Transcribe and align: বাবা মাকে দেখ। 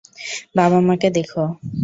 বাবা 0.57 0.79
মাকে 0.87 1.09
দেখ। 1.11 1.31